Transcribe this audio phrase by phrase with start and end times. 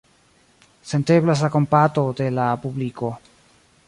[0.91, 3.13] Senteblas la kompato de la publiko.